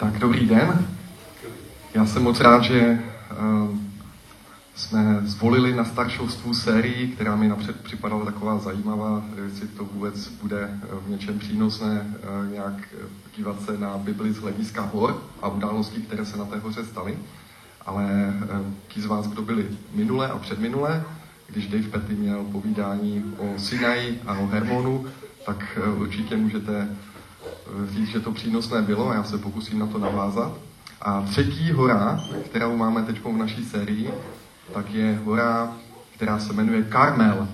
[0.00, 0.86] Tak dobrý den.
[1.94, 3.78] Já jsem moc rád, že uh,
[4.74, 10.70] jsme zvolili na staršovstvu sérii, která mi napřed připadala taková zajímavá, jestli to vůbec bude
[10.82, 12.74] eh, v něčem přínosné uh, nějak
[13.36, 17.18] dívat se na Bibli z hlediska hor a událostí, které se na té hoře staly.
[17.86, 21.04] Ale uh, ti z vás, kdo byli minulé a předminulé,
[21.46, 25.06] když Dave Petty měl povídání o Sinaji a o Hermonu,
[25.46, 26.88] tak určitě můžete
[27.90, 30.52] říct, že to přínosné bylo a já se pokusím na to navázat.
[31.02, 34.10] A třetí hora, kterou máme teď v naší sérii,
[34.74, 35.72] tak je hora,
[36.14, 37.48] která se jmenuje Karmel.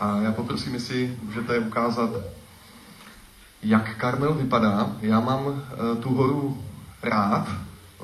[0.00, 2.10] A já poprosím, jestli můžete ukázat,
[3.62, 4.96] jak Karmel vypadá.
[5.00, 5.62] Já mám uh,
[6.00, 6.62] tu horu
[7.02, 7.48] rád.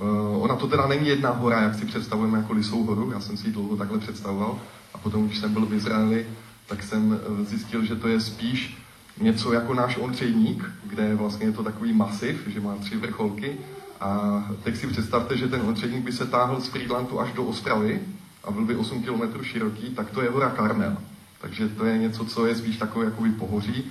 [0.03, 3.13] Uh, ona to teda není jedna hora, jak si představujeme jako Lisou horu.
[3.13, 4.59] Já jsem si ji dlouho takhle představoval.
[4.95, 6.27] A potom, když jsem byl v Izraeli,
[6.67, 8.79] tak jsem uh, zjistil, že to je spíš
[9.21, 13.57] něco jako náš Ondřejník, kde vlastně je to takový masiv, že má tři vrcholky.
[14.01, 18.01] A teď si představte, že ten Ondřejník by se táhl z Friedlandu až do Ostravy
[18.45, 20.97] a byl by 8 km široký, tak to je hora Karmel.
[21.41, 23.85] Takže to je něco, co je spíš takové jakoby pohoří.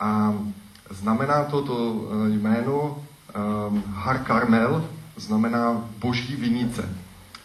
[0.00, 0.34] A
[0.90, 2.98] znamená to to eh, jméno
[3.68, 4.84] um, Har Karmel,
[5.16, 6.88] znamená boží vinice.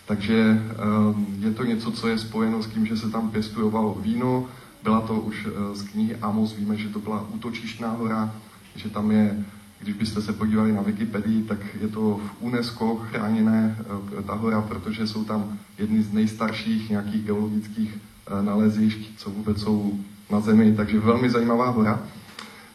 [0.05, 0.61] Takže
[1.07, 4.47] um, je to něco, co je spojeno s tím, že se tam pěstovalo víno,
[4.83, 8.35] byla to už eh, z knihy Amos, víme, že to byla útočištná hora,
[8.75, 9.45] že tam je,
[9.79, 13.77] když byste se podívali na Wikipedii, tak je to v UNESCO chráněné
[14.19, 19.61] eh, ta hora, protože jsou tam jedny z nejstarších nějakých geologických eh, nalezišť, co vůbec
[19.61, 19.99] jsou
[20.31, 21.99] na Zemi, takže velmi zajímavá hora.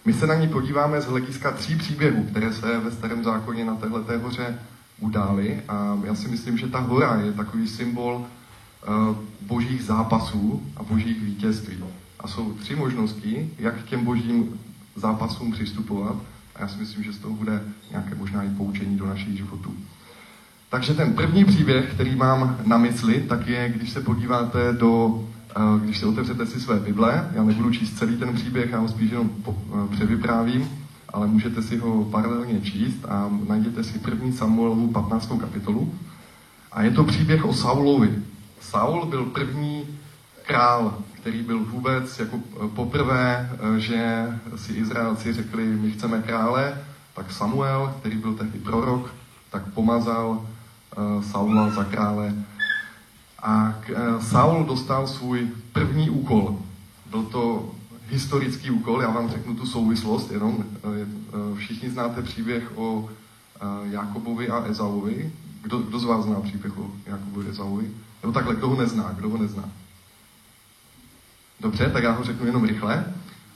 [0.04, 3.74] My se na ní podíváme z hlediska tří příběhů, které se ve starém zákoně na
[3.74, 4.58] téhle hoře
[5.00, 8.26] udály a já si myslím, že ta hora je takový symbol
[9.46, 11.76] božích zápasů a božích vítězství.
[12.20, 14.60] A jsou tři možnosti, jak k těm božím
[14.96, 16.16] zápasům přistupovat.
[16.56, 19.74] A já si myslím, že z toho bude nějaké možná i poučení do našich životů.
[20.70, 25.24] Takže ten první příběh, který mám na mysli, tak je, když se podíváte do,
[25.82, 29.10] když se otevřete si své Bible, já nebudu číst celý ten příběh, já ho spíš
[29.10, 29.30] jenom
[29.90, 30.68] převyprávím,
[31.08, 35.32] ale můžete si ho paralelně číst a najděte si první Samuelovu 15.
[35.40, 35.94] kapitolu.
[36.72, 38.18] A je to příběh o Saulovi.
[38.60, 39.98] Saul byl první
[40.46, 44.26] král který byl vůbec jako eh, poprvé, eh, že
[44.56, 46.82] si Izraelci řekli, my chceme krále,
[47.14, 49.14] tak Samuel, který byl tehdy prorok,
[49.50, 50.46] tak pomazal
[50.92, 52.34] eh, Saula za krále.
[53.42, 53.74] A
[54.20, 56.58] Saul dostal svůj první úkol.
[57.10, 57.70] Byl to
[58.08, 60.64] historický úkol, já vám řeknu tu souvislost, jenom
[61.56, 63.08] všichni znáte příběh o
[63.84, 65.32] Jakobovi a Ezauvi.
[65.62, 67.90] Kdo, kdo z vás zná příběh o Jakobovi a Ezauvi?
[68.22, 69.64] Nebo takhle, kdo ho nezná, kdo ho nezná?
[71.60, 73.04] Dobře, tak já ho řeknu jenom rychle.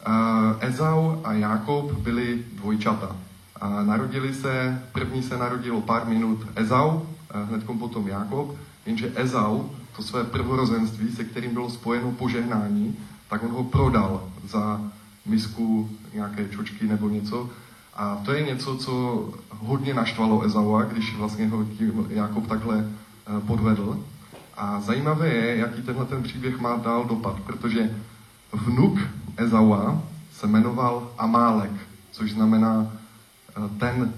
[0.06, 0.14] Uh,
[0.60, 3.16] Ezau a Jakob byli dvojčata.
[3.60, 7.02] A narodili se, první se narodilo pár minut Ezau, uh,
[7.48, 8.56] hned potom Jakob,
[8.86, 12.96] jenže Ezau, to své prvorozenství, se kterým bylo spojeno požehnání,
[13.28, 14.80] tak on ho prodal za
[15.26, 17.50] misku nějaké čočky nebo něco.
[17.94, 21.66] A to je něco, co hodně naštvalo Ezaua, když vlastně ho
[22.08, 24.04] Jakob takhle uh, podvedl.
[24.62, 27.90] A zajímavé je, jaký tenhle ten příběh má dál dopad, protože
[28.52, 28.98] vnuk
[29.36, 30.02] Ezaua
[30.32, 31.70] se jmenoval Amálek,
[32.10, 34.14] což znamená eh, ten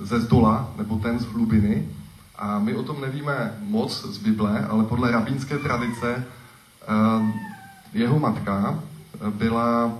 [0.00, 1.88] ze zdola, nebo ten z hlubiny.
[2.36, 7.32] A my o tom nevíme moc z Bible, ale podle rabínské tradice eh,
[7.92, 8.80] jeho matka
[9.14, 9.92] eh, byla,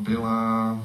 [0.00, 0.78] byla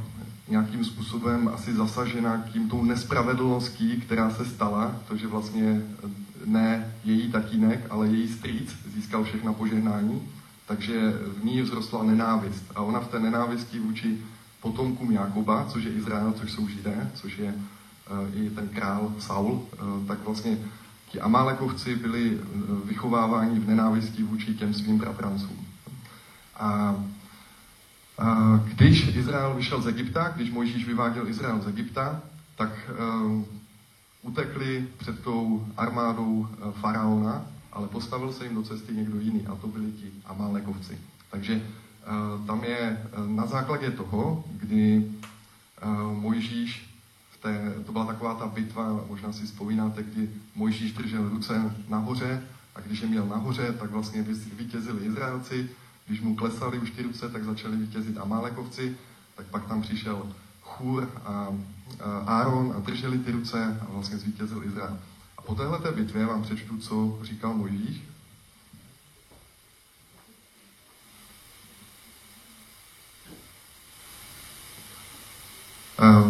[0.47, 5.81] nějakým způsobem asi zasažena tím tou nespravedlností, která se stala, to, že vlastně
[6.45, 10.21] ne její tatínek, ale její strýc získal všechna požehnání,
[10.67, 12.63] takže v ní vzrostla nenávist.
[12.75, 14.17] A ona v té nenávisti vůči
[14.61, 19.51] potomkům Jakoba, což je Izrael, což jsou Židé, což je uh, i ten král Saul,
[19.51, 20.57] uh, tak vlastně
[21.11, 25.65] ti Amálekovci byli uh, vychováváni v nenávisti vůči těm svým bratrancům.
[26.59, 26.95] A
[28.17, 32.21] a když Izrael vyšel z Egypta, když Mojžíš vyváděl Izrael z Egypta,
[32.55, 32.71] tak
[34.25, 39.55] utekli před tou armádou eh, faraona, ale postavil se jim do cesty někdo jiný a
[39.55, 40.99] to byli ti Amálekovci.
[41.31, 45.11] Takže uh, tam je uh, na základě toho, kdy
[46.13, 46.89] Mojžíš,
[47.31, 52.43] v té, to byla taková ta bitva, možná si vzpomínáte, kdy Mojžíš držel ruce nahoře
[52.75, 54.25] a když je měl nahoře, tak vlastně
[54.57, 55.69] vítězili Izraelci,
[56.07, 58.97] když mu klesaly už ty ruce, tak začali vítězit Amálekovci,
[59.35, 60.33] tak pak tam přišel
[60.77, 61.47] Chůr a
[62.25, 64.97] Áron a drželi ty ruce a vlastně zvítězil Izrael.
[65.37, 68.01] A po téhle bitvě vám přečtu, co říkal Mojžíš.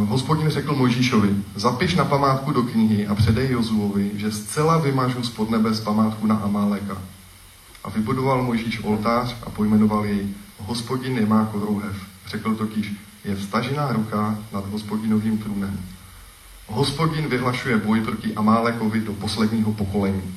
[0.07, 5.49] hospodin řekl Mojžíšovi, zapiš na památku do knihy a předej Jozuovi, že zcela vymažu spod
[5.49, 6.97] nebe z památku na Amáleka.
[7.83, 10.27] A vybudoval Mojžíš oltář a pojmenoval jej
[10.59, 11.95] Hospodin nemá korouhev.
[12.27, 12.93] Řekl totiž,
[13.25, 15.79] je vstažená ruka nad hospodinovým trůnem.
[16.67, 20.35] Hospodin vyhlašuje boj proti Amálekovi do posledního pokolení.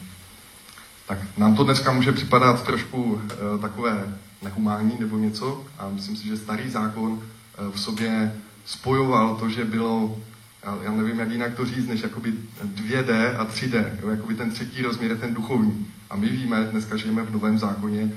[1.06, 6.26] Tak nám to dneska může připadat trošku e, takové nehumánní nebo něco a myslím si,
[6.26, 10.16] že starý zákon e, v sobě spojoval to, že bylo,
[10.82, 12.34] já nevím, jak jinak to říct, než jakoby
[12.74, 15.86] 2D a 3D, jo, jakoby ten třetí rozměr je ten duchovní.
[16.10, 18.12] A my víme, dneska žijeme v Novém zákoně,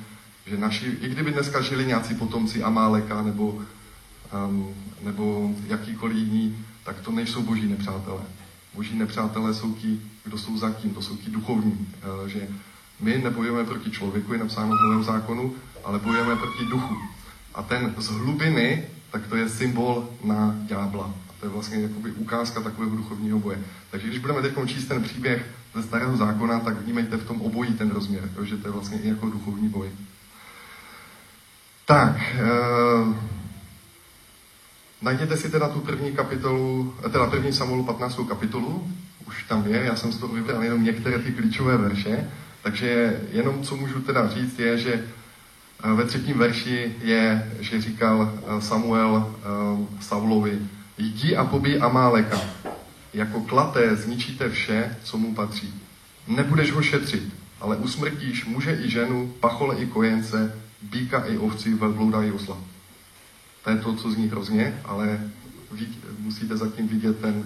[0.46, 3.62] že naši, i kdyby dneska žili nějací potomci Amáleka nebo,
[4.48, 4.74] um,
[5.04, 8.22] nebo jakýkoliv jiný, tak to nejsou boží nepřátelé.
[8.74, 11.88] Boží nepřátelé jsou ti, kdo jsou za tím, to jsou ti duchovní.
[12.22, 12.48] Uh, že
[13.00, 16.96] my nebojujeme proti člověku, je napsáno v Novém zákonu, ale bojujeme proti duchu.
[17.56, 21.14] A ten z hlubiny tak to je symbol na ďábla.
[21.30, 23.60] A to je vlastně jakoby ukázka takového duchovního boje.
[23.92, 25.46] Takže když budeme teď číst ten příběh
[25.76, 29.10] ze starého zákona, tak vnímejte v tom obojí ten rozměr, že to je vlastně i
[29.10, 29.90] jako duchovní boj.
[31.86, 32.42] Tak, e,
[35.02, 38.26] najděte si teda tu první kapitolu, eh, teda první Samuelu 15.
[38.28, 38.88] kapitolu,
[39.28, 42.30] už tam je, já jsem z toho vybral jenom některé ty klíčové verše,
[42.64, 45.06] takže jenom co můžu teda říct je, že
[45.96, 50.60] ve třetím verši je, že říkal eh, Samuel eh, Saulovi,
[50.98, 52.42] jdi a pobij Amáleka.
[53.14, 55.74] Jako klaté zničíte vše, co mu patří.
[56.28, 62.24] Nebudeš ho šetřit, ale usmrtíš muže i ženu, pachole i kojence, býka i ovci, velblouda
[62.24, 62.58] i osla.
[63.64, 65.20] To je to, co zní hrozně, ale
[66.20, 67.44] musíte zatím vidět ten,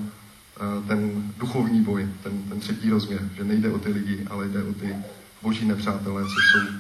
[0.58, 4.64] eh, ten duchovní boj, ten, ten třetí rozměr, že nejde o ty lidi, ale jde
[4.64, 4.96] o ty
[5.42, 6.76] boží nepřátelé, což jsou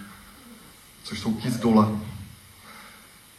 [1.05, 1.91] což jsou ti z dola.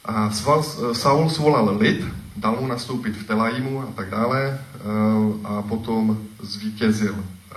[0.04, 0.62] A sval,
[0.92, 2.06] Saul svolal lid,
[2.36, 4.80] dal mu nastoupit v Telajimu a tak dále eh,
[5.44, 7.24] a potom zvítězil.
[7.50, 7.56] Eh,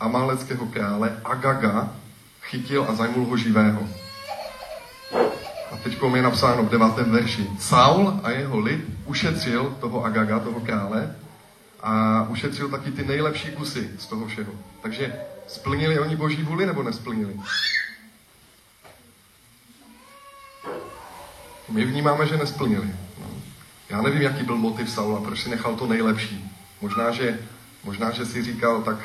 [0.00, 1.92] Amáleckého krále Agaga
[2.42, 3.88] chytil a zajmul ho živého.
[5.88, 7.46] Teď je napsáno v devátém verši.
[7.58, 11.16] Saul a jeho lid ušetřil toho Agaga, toho krále,
[11.80, 14.52] a ušetřil taky ty nejlepší kusy z toho všeho.
[14.82, 15.12] Takže
[15.46, 17.40] splnili oni boží vůli nebo nesplnili?
[21.68, 22.94] My vnímáme, že nesplnili.
[23.88, 26.50] Já nevím, jaký byl motiv Saula, proč si nechal to nejlepší.
[26.80, 27.38] Možná, že,
[27.84, 28.96] možná, že si říkal, tak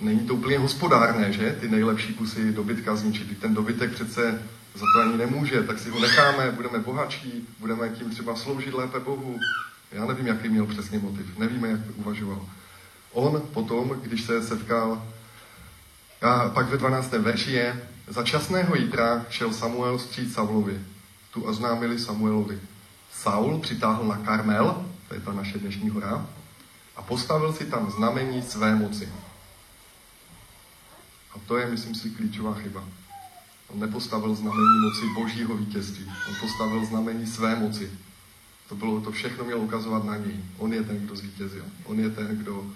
[0.00, 1.56] není to úplně hospodárné, že?
[1.60, 3.40] Ty nejlepší kusy dobytka zničit.
[3.40, 4.42] Ten dobytek přece
[4.74, 9.00] za to ani nemůže, tak si ho necháme, budeme bohatší, budeme tím třeba sloužit lépe
[9.00, 9.38] Bohu.
[9.92, 12.46] Já nevím, jaký měl přesně motiv, nevíme, jak uvažoval.
[13.12, 15.02] On potom, když se setkal,
[16.22, 17.12] a pak ve 12.
[17.12, 20.80] verši je, za časného jítra šel Samuel stříc Saulovi
[21.32, 22.60] tu oznámili Samuelovi.
[23.12, 26.26] Saul přitáhl na Karmel, to je ta naše dnešní hora,
[26.96, 29.12] a postavil si tam znamení své moci.
[31.34, 32.84] A to je, myslím si, klíčová chyba.
[33.72, 36.04] On nepostavil znamení moci božího vítězství.
[36.28, 37.90] On postavil znamení své moci.
[38.68, 40.36] To, bylo, to všechno mělo ukazovat na něj.
[40.58, 41.64] On je ten, kdo zvítězil.
[41.84, 42.66] On je ten, kdo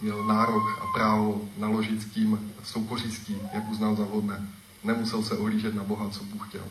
[0.00, 4.48] měl nárok a právo naložit s tím soukořistí, jak uznal za vhodné.
[4.84, 6.64] Nemusel se ohlížet na Boha, co Bůh chtěl.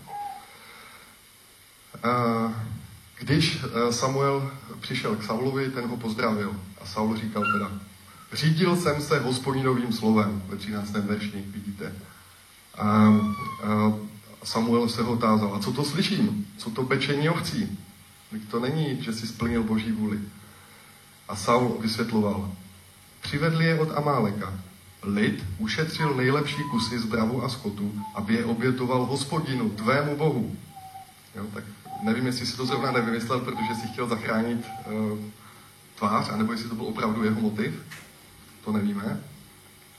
[3.19, 6.61] Když e, Samuel přišel k Saulovi, ten ho pozdravil.
[6.81, 7.71] A Saul říkal teda,
[8.33, 10.91] řídil jsem se hospodinovým slovem, ve 13.
[10.91, 11.93] verši, vidíte.
[12.77, 13.19] A,
[14.43, 16.47] Samuel se ho tázal, a co to slyším?
[16.57, 17.79] Co to pečení ovcí?
[18.51, 20.19] To není, že si splnil boží vůli.
[21.27, 22.51] A Saul vysvětloval,
[23.21, 24.53] přivedli je od Amáleka.
[25.03, 27.13] Lid ušetřil nejlepší kusy z
[27.43, 30.55] a skotu, aby je obětoval hospodinu, tvému bohu.
[31.35, 31.63] Jo, tak
[32.03, 35.19] nevím, jestli si to zrovna nevymyslel, protože si chtěl zachránit uh,
[35.95, 37.81] tvář, anebo jestli to byl opravdu jeho motiv.
[38.65, 39.23] To nevíme.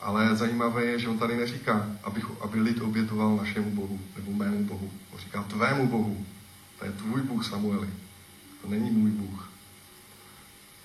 [0.06, 4.64] Ale zajímavé je, že on tady neříká, aby, aby lid obětoval našemu Bohu, nebo mému
[4.64, 4.90] Bohu.
[5.12, 6.26] On říká tvému Bohu.
[6.78, 7.88] To je tvůj Bůh, Samueli.
[8.62, 9.50] To není můj Bůh.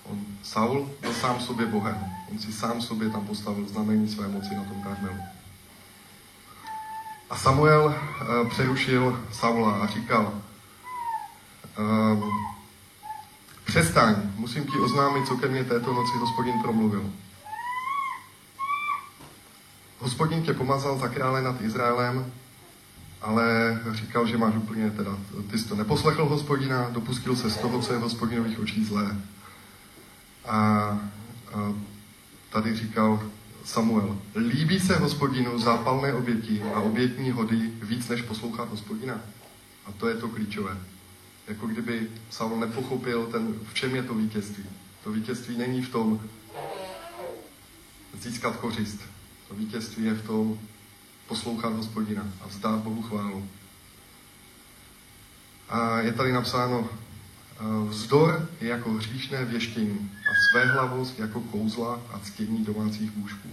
[0.04, 1.96] On, Saul byl sám sobě Bohem.
[2.32, 5.22] On si sám sobě tam postavil znamení své moci na tom Karmelu.
[7.30, 10.42] A Samuel uh, přerušil Saula a říkal,
[11.78, 12.22] um,
[13.64, 17.12] přestaň, musím ti oznámit, co ke mně této noci hospodin promluvil.
[20.02, 22.32] Hospodin tě pomazal za krále nad Izraelem,
[23.20, 25.18] ale říkal, že máš úplně teda,
[25.50, 29.16] ty jsi to neposlechl hospodina, dopustil se z toho, co je hospodinových očí zlé.
[30.44, 30.98] A, a
[32.50, 33.22] tady říkal
[33.64, 39.20] Samuel, líbí se hospodinu zápalné oběti a obětní hody víc, než poslouchat hospodina?
[39.86, 40.78] A to je to klíčové.
[41.48, 44.64] Jako kdyby Saul nepochopil, ten, v čem je to vítězství.
[45.04, 46.20] To vítězství není v tom
[48.20, 49.11] získat kořist.
[49.52, 50.58] To vítězství je v tom
[51.28, 53.48] poslouchat hospodina a vzdát Bohu chválu.
[55.68, 56.88] A je tady napsáno,
[57.88, 63.48] vzdor je jako hříšné věštění a svéhlavost jako kouzla a ctění domácích bůžků.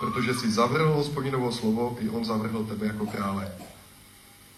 [0.00, 3.52] Protože si zavrhl hospodinovo slovo, i on zavrhl tebe jako krále.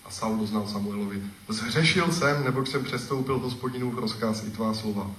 [0.04, 1.22] A Saul doznal Samuelovi.
[1.48, 5.10] Zhřešil jsem, nebo jsem přestoupil hospodinův rozkaz i tvá slova.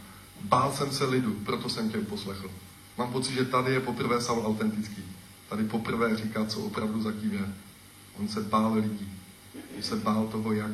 [0.42, 2.52] Bál jsem se lidu, proto jsem tě uposlechl.
[2.98, 5.04] Mám pocit, že tady je poprvé Saul autentický.
[5.50, 7.54] Tady poprvé říká, co opravdu zatím je.
[8.20, 9.14] On se bál lidí.
[9.76, 10.72] On se bál toho, jak,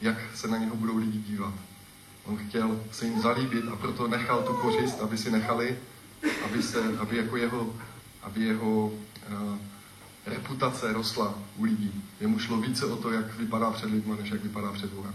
[0.00, 1.54] jak se na něho budou lidi dívat.
[2.24, 5.78] On chtěl se jim zalíbit a proto nechal tu kořist, aby si nechali,
[6.44, 7.74] aby, se, aby jako jeho,
[8.22, 9.58] aby jeho uh,
[10.26, 12.04] reputace rostla u lidí.
[12.20, 15.14] Jemu šlo více o to, jak vypadá před lidmi, než jak vypadá před Bohem.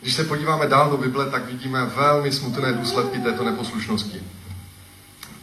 [0.00, 4.22] Když se podíváme dál do Bible, tak vidíme velmi smutné důsledky této neposlušnosti.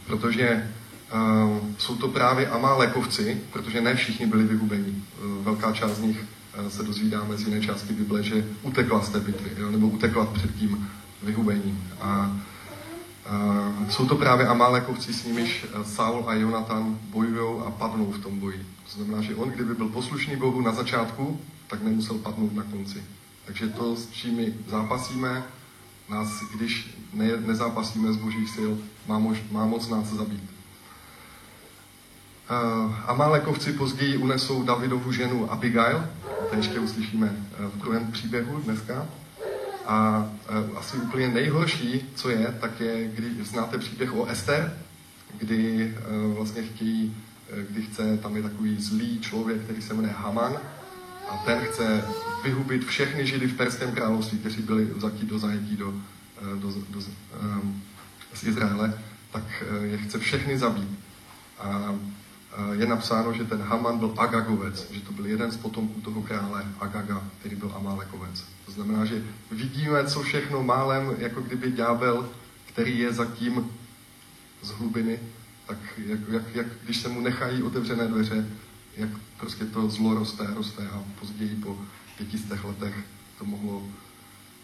[0.06, 0.70] Protože
[1.14, 5.02] uh, jsou to právě Amálekovci, protože ne všichni byli vyhubeni.
[5.24, 6.24] Uh, velká část z nich
[6.60, 10.26] uh, se dozvídáme z jiné části Bible, že utekla z té bitvy, jo, nebo utekla
[10.26, 10.88] před tím
[11.22, 11.90] vyhubením.
[12.00, 12.36] A
[13.80, 18.38] uh, jsou to právě Amálekovci, s nimiž Saul a Jonatan bojují a padnou v tom
[18.38, 18.66] boji.
[18.84, 23.02] To znamená, že on, kdyby byl poslušný Bohu na začátku, tak nemusel padnout na konci.
[23.44, 25.44] Takže to, s čím my zápasíme,
[26.08, 28.70] nás, když ne, nezápasíme z božích sil,
[29.06, 30.42] má, mož, má moc nás zabít.
[32.50, 36.08] Uh, Amálekovci později unesou Davidovu ženu Abigail,
[36.50, 39.06] to ještě uslyšíme v druhém příběhu dneska.
[39.86, 40.26] A
[40.70, 44.76] uh, asi úplně nejhorší, co je, tak je, když znáte příběh o Ester,
[45.38, 45.94] kdy
[46.34, 47.16] vlastně chtějí,
[47.70, 50.58] kdy chce, tam je takový zlý člověk, který se jmenuje Haman,
[51.28, 52.04] a ten chce
[52.44, 55.94] vyhubit všechny židy v Perském království, kteří byli vzati do zajetí do,
[56.42, 57.00] eh, do, do,
[57.42, 57.82] um,
[58.34, 59.00] z Izraele,
[59.32, 60.98] tak eh, je chce všechny zabít.
[61.58, 61.94] A
[62.72, 66.66] je napsáno, že ten Haman byl Agagovec, že to byl jeden z potomků toho krále
[66.80, 68.44] Agaga, který byl Amálekovec.
[68.66, 72.28] To znamená, že vidíme, co všechno málem, jako kdyby ďábel,
[72.66, 73.70] který je zatím
[74.62, 75.18] z hlubiny,
[75.66, 78.46] tak jak, jak, jak když se mu nechají otevřené dveře,
[78.96, 79.10] jak
[79.44, 81.78] prostě to zlo roste, roste a později po
[82.16, 82.94] pětistech letech
[83.38, 83.82] to mohlo,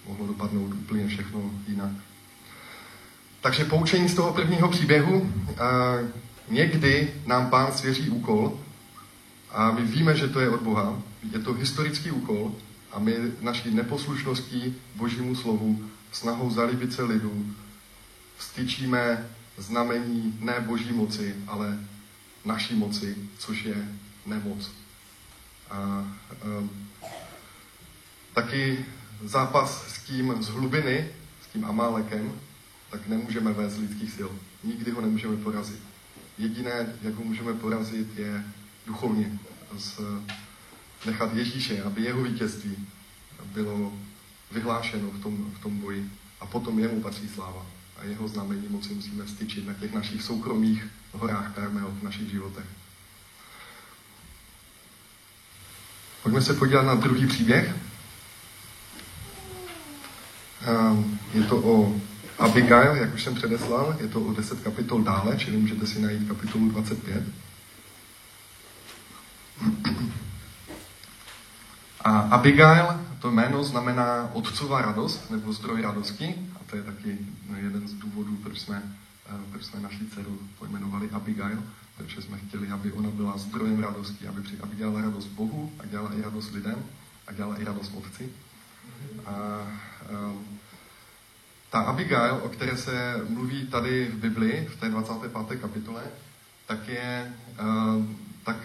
[0.09, 1.91] mohlo dopadnout úplně všechno jinak.
[3.41, 5.33] Takže poučení z toho prvního příběhu.
[6.49, 8.61] Někdy nám pán svěří úkol
[9.51, 11.03] a my víme, že to je od Boha.
[11.33, 12.55] Je to historický úkol
[12.93, 17.47] a my naší neposlušností božímu slovu, snahou zalíbit se lidu,
[18.39, 21.79] styčíme znamení ne boží moci, ale
[22.45, 23.89] naší moci, což je
[24.27, 24.71] nemoc.
[25.71, 26.07] A, a
[28.35, 28.85] taky
[29.25, 31.09] zápas s tím z hlubiny,
[31.43, 32.33] s tím Amálekem,
[32.91, 34.31] tak nemůžeme vést lidských sil.
[34.65, 35.83] Nikdy ho nemůžeme porazit.
[36.39, 38.45] Jediné, jak ho můžeme porazit, je
[38.87, 39.39] duchovně.
[39.79, 40.01] Z,
[41.07, 42.89] nechat Ježíše, aby jeho vítězství
[43.45, 43.93] bylo
[44.53, 46.11] vyhlášeno v tom, v tom boji.
[46.41, 47.67] A potom jemu patří sláva.
[47.97, 52.67] A jeho znamení moci musíme styčit na těch našich soukromých horách Karmel v našich životech.
[56.23, 57.75] Pojďme se podívat na druhý příběh.
[60.67, 61.97] Ehm, je to o
[62.39, 66.29] Abigail, jak už jsem předeslal, je to o 10 kapitol dále, čili můžete si najít
[66.29, 67.25] kapitolu 25.
[72.01, 77.19] A Abigail, to jméno znamená otcová radost, nebo zdroj radosti, a to je taky
[77.57, 78.83] jeden z důvodů, proč jsme,
[79.27, 81.63] eh, proč jsme naši dceru pojmenovali Abigail
[82.01, 85.87] takže jsme chtěli, aby ona byla zdrojem radosti, aby, při, aby dělala radost Bohu a
[85.87, 86.85] dělala i radost lidem
[87.27, 88.33] a dělala i radost otci.
[89.27, 89.33] A
[90.11, 90.59] um,
[91.71, 95.61] ta Abigail, o které se mluví tady v Bibli, v té 25.
[95.61, 96.03] kapitole,
[96.67, 98.57] tak je, um, tak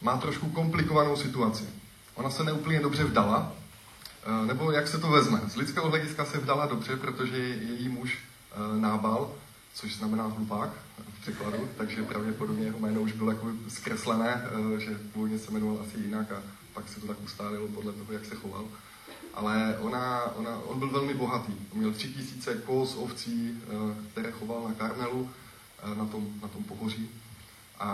[0.00, 1.64] má trošku komplikovanou situaci.
[2.14, 3.52] Ona se neúplně dobře vdala,
[4.28, 5.40] uh, nebo jak se to vezme.
[5.48, 8.18] Z lidského hlediska se vdala dobře, protože její muž
[8.80, 9.34] Nábal,
[9.74, 10.70] což znamená hlupák,
[11.26, 14.44] překladu, takže pravděpodobně jeho jméno už bylo jako zkreslené,
[14.76, 16.42] eh, že původně se jmenoval asi jinak a
[16.74, 18.64] pak se to tak ustálilo podle toho, jak se choval.
[19.34, 21.54] Ale ona, ona, on byl velmi bohatý.
[21.74, 25.30] Měl tři tisíce kos, ovcí, eh, které choval na Karmelu,
[25.82, 27.10] eh, na tom, na tom pohoří.
[27.78, 27.90] A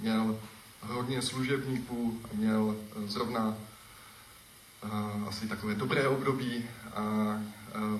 [0.00, 0.38] měl
[0.82, 2.76] hodně služebníků, měl
[3.06, 3.54] zrovna
[5.28, 6.64] asi takové dobré období.
[6.94, 7.02] A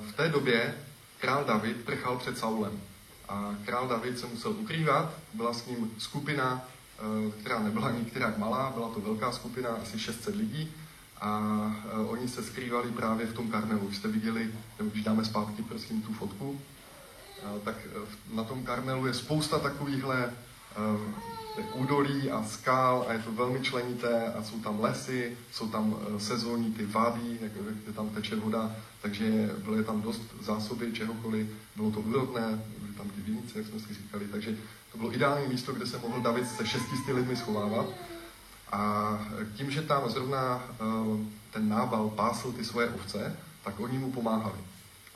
[0.08, 0.74] v té době
[1.18, 2.80] král David prchal před Saulem.
[3.28, 6.62] A král David se musel ukrývat, byla s ním skupina,
[6.98, 10.72] eh, která nebyla nikterak malá, byla to velká skupina, asi 600 lidí.
[11.20, 13.80] a uh, oni se skrývali právě v tom Karmelu.
[13.80, 17.76] Už jste viděli, nebo když dáme zpátky, prosím, tu fotku, uh, tak
[18.34, 20.32] na tom Karmelu je spousta takovýchhle
[21.74, 26.72] údolí a skál a je to velmi členité a jsou tam lesy, jsou tam sezónní
[26.72, 27.38] ty vádí,
[27.84, 32.64] kde tam teče voda, takže bylo tam dost zásoby čehokoliv, bylo to úrodné,
[32.96, 34.56] tam ty vinice, jak jsme si říkali, takže
[34.92, 37.86] to bylo ideální místo, kde se mohl David se šestisty lidmi schovávat.
[38.72, 39.18] A
[39.54, 41.20] tím, že tam zrovna uh,
[41.50, 44.58] ten nábal pásl ty svoje ovce, tak oni mu pomáhali.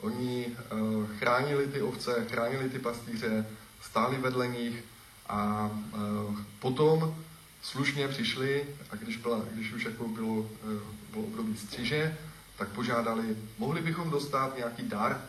[0.01, 3.45] Oni uh, chránili ty ovce, chránili ty pastýře,
[3.81, 4.83] stáli vedle nich
[5.27, 7.15] a uh, potom
[7.61, 10.49] slušně přišli a když, byla, když už jako bylo,
[11.11, 12.17] bylo období střiže,
[12.57, 15.21] tak požádali, mohli bychom dostat nějaký dar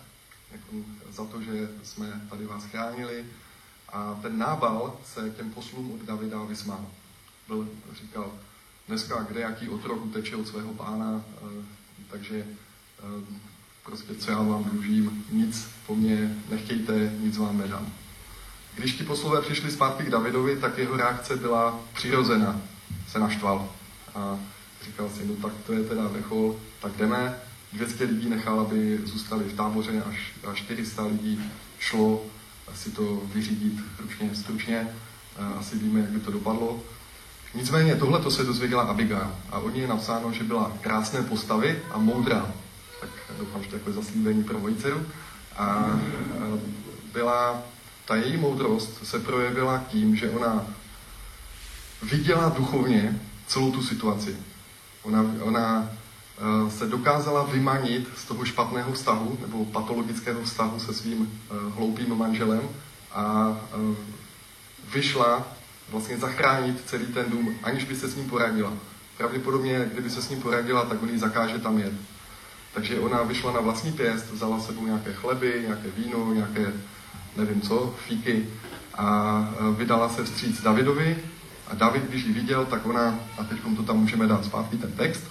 [0.52, 3.24] jako za to, že jsme tady vás chránili.
[3.92, 6.86] A ten nábal se těm poslům od Davida vysmál.
[7.48, 7.68] Byl,
[8.00, 8.32] říkal,
[8.88, 11.64] dneska kde jaký otrok uteče od svého pána, eh,
[12.10, 12.46] takže
[12.98, 13.24] eh,
[13.84, 17.92] prostě co já vám dlužím, nic po mně nechtějte, nic vám nedám.
[18.74, 22.60] Když ti poslové přišli zpátky k Davidovi, tak jeho reakce byla přirozená.
[23.08, 23.68] Se naštval.
[24.14, 24.38] A
[24.84, 27.40] říkal si, no tak to je teda vrchol, tak jdeme.
[27.72, 31.42] 200 lidí nechal, aby zůstali v táboře, až, až 400 lidí
[31.78, 32.24] šlo
[32.74, 34.88] si to vyřídit ručně, stručně.
[35.58, 36.82] Asi víme, jak by to dopadlo.
[37.54, 41.82] Nicméně tohle to se dozvěděla Abigail a o ní je napsáno, že byla krásné postavy
[41.90, 42.52] a moudrá.
[43.00, 45.06] Tak doufám, že to je zaslíbení pro moji dceru.
[45.56, 45.98] A
[47.12, 47.62] byla,
[48.04, 50.66] ta její moudrost se projevila tím, že ona
[52.02, 54.36] viděla duchovně celou tu situaci.
[55.02, 55.90] Ona, ona
[56.68, 62.60] se dokázala vymanit z toho špatného vztahu nebo patologického vztahu se svým uh, hloupým manželem
[63.12, 63.94] a uh,
[64.94, 65.48] vyšla
[65.90, 68.72] vlastně zachránit celý ten dům, aniž by se s ním poradila.
[69.16, 71.92] Pravděpodobně, kdyby se s ním poradila, tak on jí zakáže tam jet.
[72.74, 76.72] Takže ona vyšla na vlastní pěst, vzala sebou nějaké chleby, nějaké víno, nějaké
[77.36, 78.46] nevím co, fíky
[78.94, 81.18] a vydala se vstříc Davidovi
[81.68, 84.92] a David, když ji viděl, tak ona, a teď to tam můžeme dát zpátky ten
[84.92, 85.24] text,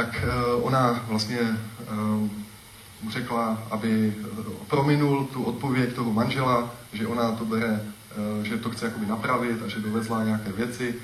[0.00, 2.28] tak uh, ona vlastně uh,
[3.02, 4.14] mu řekla, aby
[4.66, 7.80] prominul tu odpověď toho manžela, že ona to bere,
[8.42, 10.94] že to chce jakoby napravit a že dovezla nějaké věci.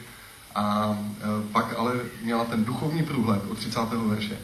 [0.55, 0.99] A
[1.53, 3.81] pak ale měla ten duchovní průhled od 30.
[3.81, 4.39] verše.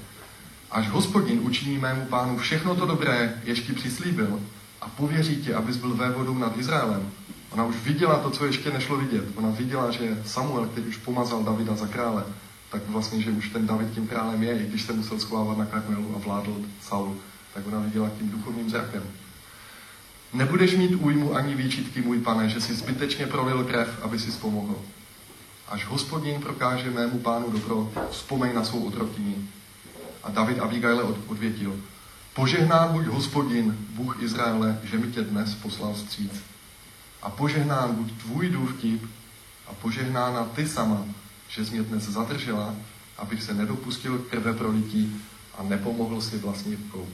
[0.71, 4.41] Až hospodin učiní mému pánu všechno to dobré, jež ti přislíbil,
[4.81, 7.11] a pověří ti, abys byl vévodou nad Izraelem,
[7.53, 9.25] Ona už viděla to, co ještě nešlo vidět.
[9.35, 12.25] Ona viděla, že Samuel, který už pomazal Davida za krále,
[12.73, 15.67] tak vlastně, že už ten David tím králem je, i když se musel schovávat na
[15.67, 17.17] Karmelu a vládl Saul,
[17.55, 19.03] tak ona viděla tím duchovním zrakem.
[20.33, 24.77] Nebudeš mít újmu ani výčitky, můj pane, že si zbytečně prolil krev, aby si pomohl.
[25.69, 29.49] Až hospodin prokáže mému pánu dobro, vzpomeň na svou otrokyni.
[30.23, 31.81] A David Abigaile odvětil.
[32.35, 36.33] Požehnán buď hospodin, Bůh Izraele, že mi tě dnes poslal stříc
[37.23, 39.11] a požehnán buď tvůj důvtip
[39.67, 41.05] a požehnána ty sama,
[41.55, 42.75] že jsi mě dnes zadržela,
[43.19, 45.23] abych se nedopustil krve prolití
[45.59, 47.09] a nepomohl si vlastní rukou.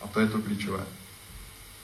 [0.00, 0.84] A to je to klíčové.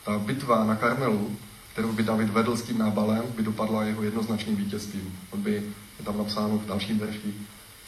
[0.04, 1.36] Ta bitva na Karmelu,
[1.72, 5.18] kterou by David vedl s tím nábalem, by dopadla jeho jednoznačným vítězstvím.
[5.30, 5.52] On by,
[5.98, 7.34] je tam napsáno v dalším verši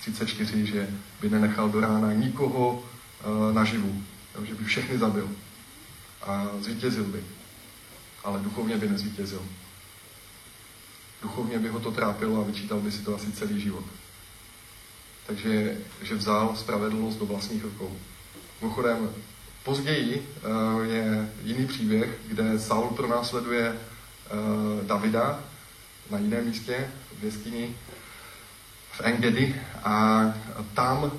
[0.01, 0.89] 34, že
[1.21, 4.03] by nenechal do rána nikoho uh, naživu,
[4.45, 5.29] že by všechny zabil
[6.23, 7.25] a zvítězil by
[8.27, 9.43] ale duchovně by nezvítězil.
[11.23, 13.85] Duchovně by ho to trápilo a vyčítal by si to asi celý život.
[15.27, 17.97] Takže že vzal spravedlnost do vlastních rukou.
[18.61, 19.11] Mimochodem,
[19.65, 20.29] později
[20.77, 25.41] uh, je jiný příběh, kde Saul pronásleduje uh, Davida
[26.11, 27.77] na jiném místě, v jeskyni
[28.93, 30.25] v Engedi a
[30.75, 31.13] tam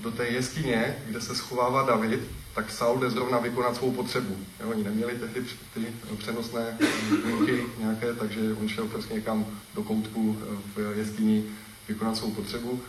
[0.00, 2.20] do té jeskyně, kde se schovává David,
[2.60, 4.36] tak Saul jde zrovna vykonat svou potřebu.
[4.60, 5.44] Jo, oni neměli tehdy
[5.74, 5.86] ty
[6.18, 6.78] přenosné
[7.24, 11.44] linky nějaké, takže on šel prostě někam do koutku eh, v jeskyni
[11.88, 12.80] vykonat svou potřebu.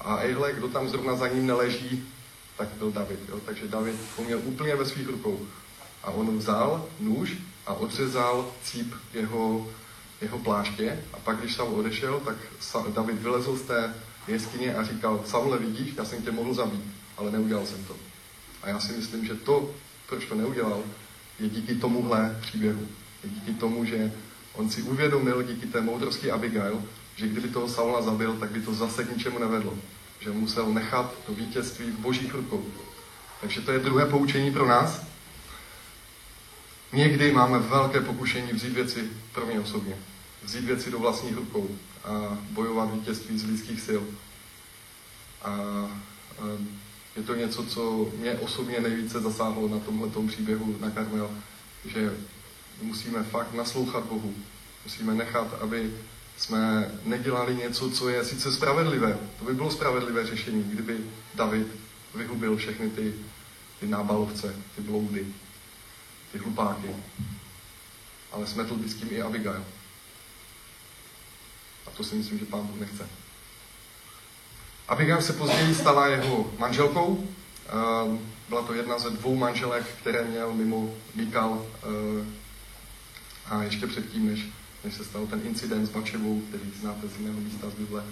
[0.00, 2.08] A ejhle, kdo tam zrovna za ním neleží,
[2.56, 3.18] tak byl David.
[3.28, 3.40] Jo?
[3.46, 5.46] Takže David ho měl úplně ve svých rukou.
[6.02, 9.70] A on vzal nůž a odřezal cíp jeho,
[10.20, 11.04] jeho pláště.
[11.12, 12.36] A pak, když Saul odešel, tak
[12.94, 13.94] David vylezl z té
[14.28, 16.84] jeskyně a říkal, Saule, vidíš, já jsem tě mohl zabít,
[17.16, 18.09] ale neudělal jsem to.
[18.62, 19.74] A já si myslím, že to,
[20.08, 20.82] proč to neudělal,
[21.38, 22.88] je díky tomuhle příběhu.
[23.24, 24.12] Je díky tomu, že
[24.52, 26.82] on si uvědomil díky té moudrosti Abigail,
[27.16, 29.78] že kdyby toho Saula zabil, tak by to zase k ničemu nevedlo.
[30.20, 32.64] Že musel nechat to vítězství v božích rukou.
[33.40, 35.02] Takže to je druhé poučení pro nás.
[36.92, 39.96] Někdy máme velké pokušení vzít věci pro mě osobně.
[40.42, 41.68] vzít věci do vlastních rukou
[42.04, 44.02] a bojovat vítězství z lidských sil.
[45.42, 45.56] A
[47.16, 51.30] je to něco, co mě osobně nejvíce zasáhlo na tomhle příběhu na Karmel,
[51.84, 52.14] že
[52.82, 54.34] musíme fakt naslouchat Bohu.
[54.84, 55.94] Musíme nechat, aby
[56.36, 59.18] jsme nedělali něco, co je sice spravedlivé.
[59.38, 60.98] To by bylo spravedlivé řešení, kdyby
[61.34, 61.66] David
[62.14, 63.14] vyhubil všechny ty,
[63.80, 65.26] ty nábalovce, ty bloudy,
[66.32, 66.96] ty hlupáky.
[68.32, 69.64] Ale smetl by s tím i Abigail.
[71.86, 73.08] A to si myslím, že pán Bůh nechce.
[74.90, 77.28] Abigail se později stala jeho manželkou.
[77.68, 82.34] Ehm, byla to jedna ze dvou manželek, které měl mimo Mikal ehm,
[83.46, 84.46] a ještě předtím, než,
[84.84, 88.02] než se stal ten incident s Bačevou, který znáte z jiného místa z Bible.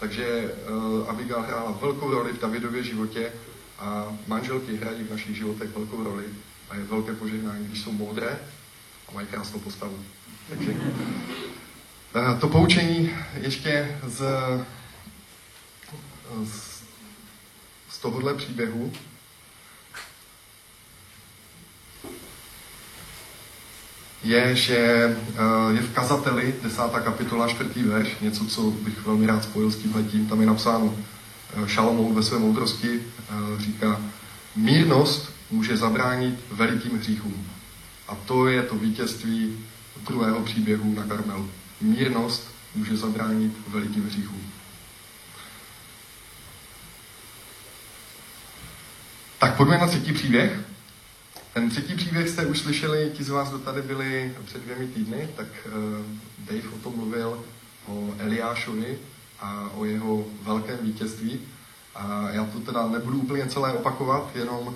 [0.00, 3.32] Takže uh, Abigail hrála velkou roli v Davidově životě
[3.78, 6.24] a manželky hrají v našich životech velkou roli
[6.70, 8.38] a je velké požehnání, když jsou moudré
[9.08, 9.98] a mají krásnou postavu.
[10.48, 10.74] Takže
[12.40, 14.22] to poučení ještě z,
[16.44, 16.82] z,
[17.90, 18.92] z tohohle příběhu
[24.24, 29.44] je, že eh, je v kazateli, desátá kapitola, čtvrtý verš, něco, co bych velmi rád
[29.44, 30.94] spojil s tímhletím, tam je napsáno,
[31.54, 34.00] eh, Šalomoun ve své moudrosti eh, říká,
[34.56, 37.46] mírnost může zabránit velikým hříchům.
[38.08, 39.58] A to je to vítězství
[40.06, 41.50] druhého příběhu na Karmelu.
[41.80, 44.51] Mírnost může zabránit velikým hříchům.
[49.42, 50.60] Tak pojďme na třetí příběh.
[51.52, 55.28] Ten třetí příběh jste už slyšeli, ti z vás, kdo tady byli před dvěmi týdny,
[55.36, 55.72] tak uh,
[56.38, 57.44] Dave o tom mluvil,
[57.86, 58.98] o Eliášovi
[59.40, 61.40] a o jeho velkém vítězství.
[61.94, 64.74] A já to teda nebudu úplně celé opakovat, jenom uh,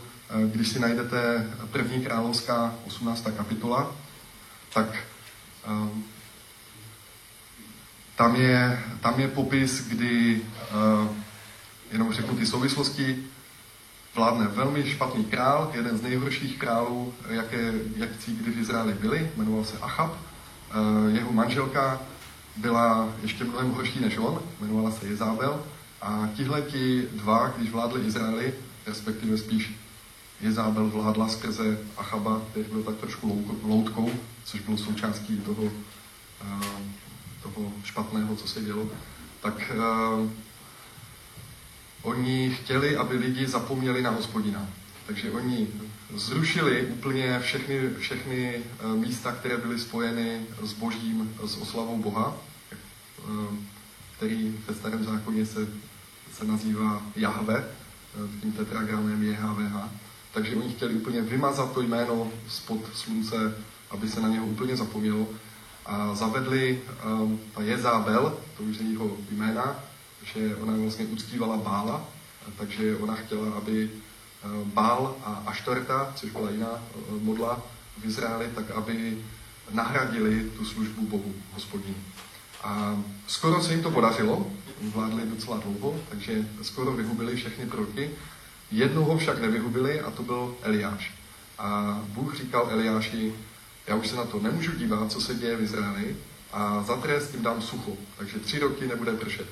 [0.52, 3.26] když si najdete první královská 18.
[3.37, 3.96] kapitola,
[4.74, 4.87] tak
[5.68, 6.05] um,
[8.16, 10.40] tam je, tam je popis, kdy,
[11.92, 13.26] jenom řeknu ty souvislosti,
[14.16, 19.64] vládne velmi špatný král, jeden z nejhorších králů, jaké, jak kdy v Izraeli byli, jmenoval
[19.64, 20.16] se Achab.
[20.16, 22.00] Eh, jeho manželka
[22.57, 25.62] byla ještě mnohem horší než on, jmenovala se Jezábel.
[26.02, 28.55] A tihleti dva, když vládli Izraeli,
[28.87, 29.74] respektive spíš
[30.40, 34.11] Jezábel vládla skrze Achaba, který byl tak trošku loutkou,
[34.44, 35.70] což bylo součástí toho,
[36.44, 36.83] eh,
[37.42, 38.88] toho špatného, co se dělo,
[39.40, 40.45] tak eh,
[42.02, 44.68] Oni chtěli, aby lidi zapomněli na hospodina.
[45.06, 45.68] Takže oni
[46.14, 52.37] zrušili úplně všechny, všechny eh, místa, které byly spojeny s božím, s oslavou Boha,
[52.72, 53.56] eh,
[54.16, 55.68] který ve starém zákoně se,
[56.32, 59.90] se nazývá Jahve, eh, tím tetragramem JHVH.
[60.32, 63.54] Takže oni chtěli úplně vymazat to jméno spod slunce,
[63.90, 65.28] aby se na něho úplně zapomnělo.
[65.87, 69.76] A zavedli um, ta Jezábel, to už je jeho jména,
[70.34, 72.08] že ona vlastně uctívala Bála,
[72.58, 77.62] takže ona chtěla, aby eh, Bál a Aštorta, což byla jiná eh, modla
[77.98, 79.18] v Izraeli, tak aby
[79.70, 81.96] nahradili tu službu Bohu, hospodinu.
[82.62, 84.46] A skoro se jim to podařilo,
[84.82, 88.10] vládli docela dlouho, takže skoro vyhubili všechny proroky.
[88.70, 91.14] Jednoho však nevyhubili a to byl Eliáš.
[91.58, 93.34] A Bůh říkal Eliáši,
[93.86, 96.16] já už se na to nemůžu dívat, co se děje v Izraeli,
[96.52, 99.46] a za trest jim dám sucho, takže tři roky nebude pršet.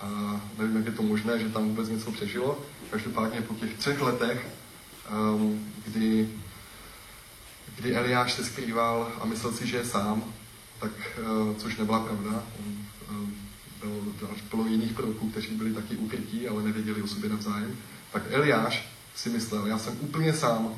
[0.00, 2.58] A nevím, jak je to možné, že tam vůbec něco přežilo.
[2.90, 4.46] Každopádně po těch třech letech,
[5.34, 6.28] um, kdy,
[7.76, 10.24] kdy Eliáš se skrýval a myslel si, že je sám,
[10.80, 12.86] tak, uh, což nebyla pravda, on
[13.16, 13.34] um,
[13.80, 17.76] byl, bylo jiných proroků, kteří byli taky ukrytí, ale nevěděli o sobě navzájem,
[18.12, 20.74] tak Eliáš si myslel, já jsem úplně sám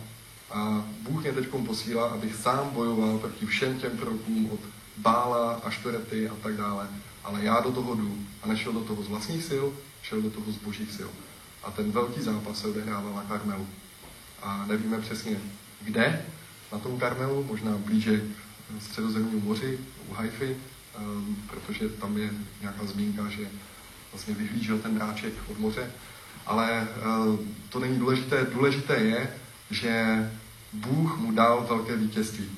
[0.50, 4.60] a Bůh mě teď posílá, abych sám bojoval proti všem těm prorokům od
[4.96, 6.88] Bála, Aštorety a tak dále
[7.24, 8.18] ale já do toho jdu.
[8.42, 9.64] A nešel do toho z vlastních sil,
[10.02, 11.10] šel do toho z božích sil.
[11.62, 13.66] A ten velký zápas se odehrával na Karmelu.
[14.42, 15.40] A nevíme přesně
[15.80, 16.26] kde,
[16.72, 18.24] na tom Karmelu, možná blíže
[18.80, 20.56] středozemnímu moři, u Haify,
[20.98, 22.30] um, protože tam je
[22.60, 23.48] nějaká zmínka, že
[24.12, 25.90] vlastně vyhlížel ten dráček od moře.
[26.46, 26.88] Ale
[27.28, 28.46] uh, to není důležité.
[28.52, 29.34] Důležité je,
[29.70, 30.30] že
[30.72, 32.50] Bůh mu dal velké vítězství.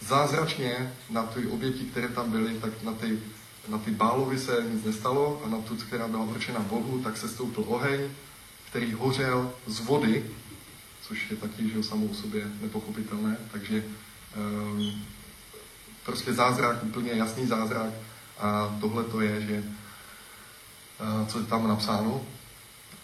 [0.00, 3.18] Zázračně na ty oběti, které tam byly, tak na ty
[3.68, 7.28] na ty bálovi se nic nestalo a na tu, která byla určena Bohu, tak se
[7.28, 8.00] stoupil oheň,
[8.70, 10.24] který hořel z vody,
[11.02, 13.84] což je taky, že samou o sobě nepochopitelné, takže
[14.36, 15.04] um,
[16.04, 17.92] prostě zázrak, úplně jasný zázrak
[18.38, 19.64] a tohle to je, že
[21.00, 22.20] uh, co je tam napsáno,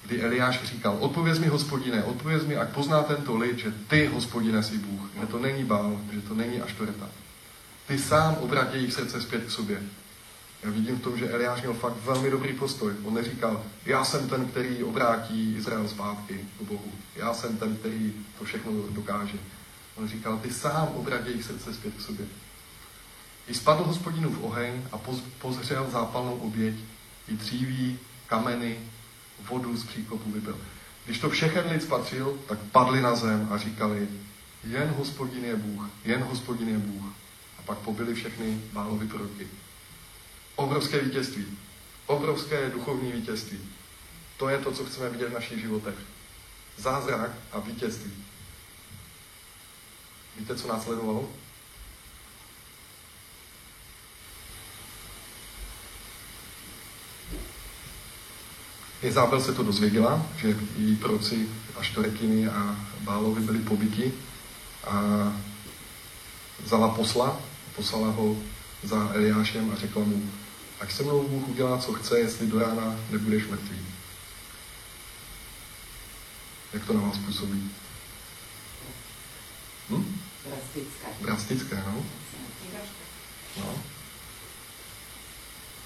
[0.05, 4.62] kdy Eliáš říkal, odpověz mi, hospodine, odpověz mi, ať pozná tento lid, že ty, hospodine,
[4.62, 7.09] jsi Bůh, že to není Bál, že to není Aštoreta.
[7.87, 9.83] ty sám obrat jejich srdce zpět k sobě.
[10.62, 12.94] Já vidím v tom, že Eliáš měl fakt velmi dobrý postoj.
[13.05, 16.92] On neříkal, já jsem ten, který obrátí Izrael zpátky k Bohu.
[17.16, 19.38] Já jsem ten, který to všechno dokáže.
[19.97, 22.27] On říkal, ty sám obrat jejich srdce zpět k sobě.
[23.49, 24.99] I spadl hospodinův oheň a
[25.38, 26.75] pozřel zápalnou oběť,
[27.29, 28.79] i dříví, kameny,
[29.49, 30.59] vodu z příkopu vybil.
[31.05, 34.09] Když to všechen lid spatřil, tak padli na zem a říkali,
[34.64, 37.05] jen hospodin je Bůh, jen hospodin je Bůh.
[37.59, 39.47] A pak pobili všechny bálovy proroky.
[40.59, 41.47] Obrovské vítězství.
[42.07, 43.59] Obrovské duchovní vítězství.
[44.37, 45.94] To je to, co chceme vidět v našich životech.
[46.77, 48.12] Zázrak a vítězství.
[50.38, 51.31] Víte, co následovalo?
[59.03, 64.12] Izábel se to dozvěděla, že její proci Aštorekiny a Bálovi byli pobyti
[64.87, 65.03] a
[66.64, 67.40] vzala posla,
[67.77, 68.37] poslala ho
[68.83, 70.31] za Eliášem a řekla mu,
[70.81, 73.79] ať se mnou Bůh udělá, co chce, jestli do rána nebudeš mrtvý.
[76.73, 77.71] Jak to na vás působí?
[79.91, 80.21] Hm?
[80.49, 81.07] Drastické.
[81.21, 82.05] Drastické, no.
[83.57, 83.75] no.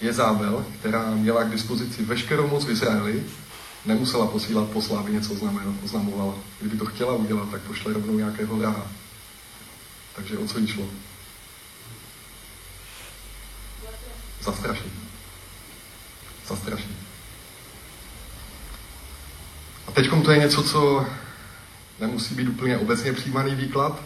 [0.00, 3.24] Jezábel, která měla k dispozici veškerou moc v Izraeli,
[3.86, 5.34] nemusela posílat posla, aby něco
[5.84, 6.34] oznamovala.
[6.60, 8.86] Kdyby to chtěla udělat, tak pošle rovnou nějakého vraha.
[10.16, 10.88] Takže o co jí šlo?
[14.44, 14.92] Zastrašit.
[16.48, 16.90] Zastrašit.
[19.88, 21.06] A teď to je něco, co
[22.00, 24.02] nemusí být úplně obecně přijímaný výklad,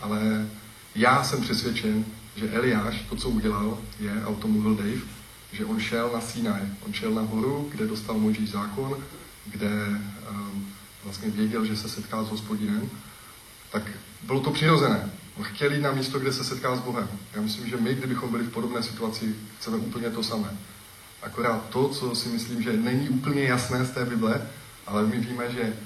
[0.00, 0.46] ale
[0.94, 2.04] já jsem přesvědčen,
[2.36, 5.00] že Eliáš to, co udělal, je, a o tom mluvil Dave,
[5.52, 6.62] že on šel na Sinaj.
[6.86, 8.96] On šel na horu, kde dostal Mojžíš zákon,
[9.46, 9.70] kde
[10.30, 10.72] um,
[11.04, 12.90] vlastně věděl, že se setká s hospodinem,
[13.70, 13.82] tak
[14.22, 15.10] bylo to přirozené.
[15.42, 17.08] Chtěl jít na místo, kde se setká s Bohem.
[17.34, 20.56] Já myslím, že my, kdybychom byli v podobné situaci, chceme úplně to samé.
[21.22, 24.48] Akorát to, co si myslím, že není úplně jasné z té Bible,
[24.86, 25.76] ale my víme, že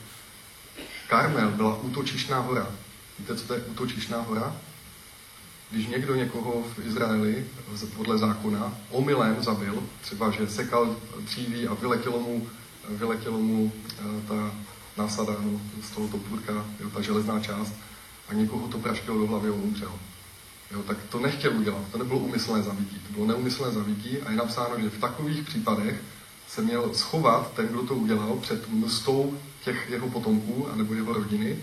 [1.08, 2.66] Karmel byla útočišná hora.
[3.18, 4.56] Víte, co to je útočišná hora?
[5.70, 7.46] Když někdo někoho v Izraeli
[7.96, 12.46] podle zákona omylem zabil, třeba že sekal dříví a vyletělo mu,
[12.88, 14.52] vyletělo mu eh, ta
[14.96, 17.72] násada no, z toho topůrka, ta železná část,
[18.28, 19.92] a někoho to praškilo do hlavy a umřel.
[20.70, 24.36] Jo, tak to nechtěl udělat, to nebylo umyslné zabití, to bylo neumyslné zabití a je
[24.36, 26.02] napsáno, že v takových případech
[26.48, 31.58] se měl schovat ten, kdo to udělal, před mstou těch jeho potomků anebo jeho rodiny,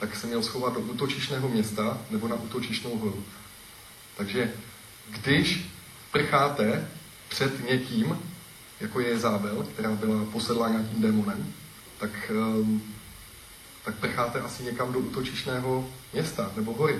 [0.00, 3.24] tak se měl schovat do útočišného města nebo na útočišnou horu.
[4.16, 4.52] Takže
[5.08, 5.70] když
[6.12, 6.88] prcháte
[7.28, 8.18] před někým,
[8.80, 11.52] jako je Zábel, která byla posedlá nějakým démonem,
[11.98, 12.82] tak, um,
[13.90, 16.98] tak prcháte asi někam do útočišného města nebo hory.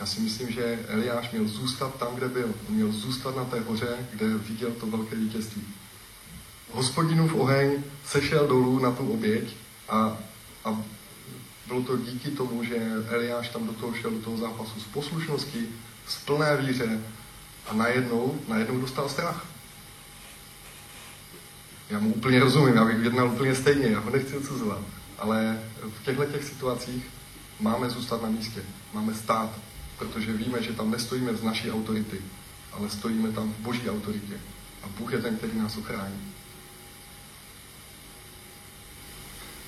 [0.00, 2.54] Já si myslím, že Eliáš měl zůstat tam, kde byl.
[2.68, 5.62] On měl zůstat na té hoře, kde viděl to velké vítězství.
[6.72, 9.56] Hospodinův oheň sešel dolů na tu oběť
[9.88, 10.18] a,
[10.64, 10.82] a
[11.66, 12.76] bylo to díky tomu, že
[13.08, 15.68] Eliáš tam do toho šel, do toho zápasu s poslušností,
[16.08, 17.00] z plné víře
[17.66, 19.46] a najednou, najednou dostal strach.
[21.90, 24.80] Já mu úplně rozumím, já bych jednal úplně stejně, já ho nechci odsuzovat.
[25.24, 25.58] Ale
[26.00, 27.04] v těchto těch situacích
[27.60, 29.50] máme zůstat na místě, máme stát,
[29.98, 32.20] protože víme, že tam nestojíme z naší autority,
[32.72, 34.34] ale stojíme tam v boží autoritě.
[34.82, 36.32] A Bůh je ten, který nás ochrání.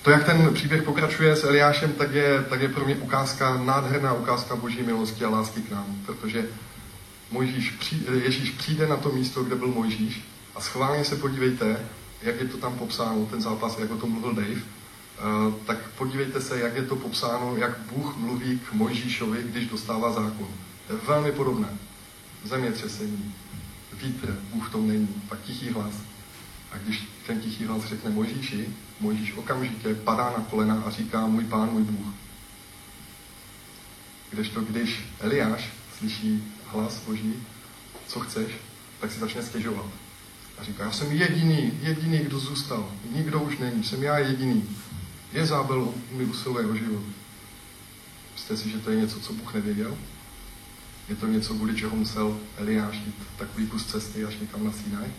[0.02, 4.12] To, jak ten příběh pokračuje s Eliášem, tak je, tak je pro mě ukázka, nádherná
[4.12, 6.02] ukázka boží milosti a lásky k nám.
[6.06, 6.48] Protože
[7.30, 7.74] Mojžíš,
[8.24, 11.80] Ježíš přijde na to místo, kde byl Mojžíš a schválně se podívejte,
[12.22, 14.60] jak je to tam popsáno, ten zápas, jak o tom mluvil Dave,
[15.66, 20.48] tak podívejte se, jak je to popsáno, jak Bůh mluví k Mojžíšovi, když dostává zákon.
[20.86, 21.68] To je velmi podobné.
[22.44, 23.34] Zemětřesení,
[24.02, 25.94] vítr, Bůh v tom není, pak tichý hlas.
[26.72, 28.68] A když ten tichý hlas řekne Mojžíši,
[29.00, 32.14] Mojžíš okamžitě padá na kolena a říká, můj pán, můj Bůh.
[34.30, 37.34] Kdežto když Eliáš slyší hlas Boží,
[38.06, 38.52] co chceš,
[39.00, 39.86] tak si začne stěžovat.
[40.58, 42.92] A říká, já jsem jediný, jediný, kdo zůstal.
[43.14, 44.64] Nikdo už není, jsem já jediný.
[45.36, 47.04] Je zábel, mi usiluje o život.
[48.32, 49.98] Myslíte si, že to je něco, co Bůh nevěděl?
[51.08, 55.10] Je to něco, kvůli čeho musel Eliáš jít takový kus cesty až někam na Sinaj?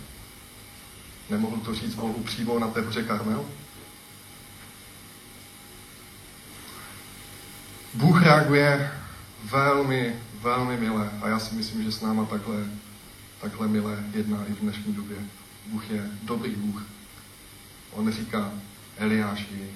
[1.30, 3.46] Nemohl to říct Bohu přímo na té hoře Karmel?
[7.94, 8.92] Bůh reaguje
[9.44, 12.66] velmi, velmi milé a já si myslím, že s náma takhle,
[13.42, 15.18] takhle milé jedná i v dnešní době.
[15.66, 16.86] Bůh je dobrý Bůh.
[17.92, 18.52] On říká
[18.98, 19.70] Eliáši,